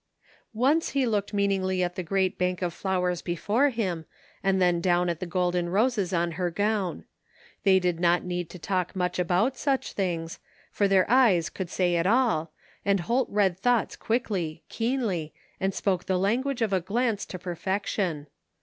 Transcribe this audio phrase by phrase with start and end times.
[0.55, 4.05] Once he looked meaningly at the great bank of flowers before him
[4.41, 7.05] and then down at the golden roses on her gown.
[7.61, 10.39] They did not need to talk much about such things,
[10.71, 12.51] for their eyes could say it all,
[12.83, 18.25] and Holt read thoughts quickly, keenly, and spoke the language of a glance to perfection.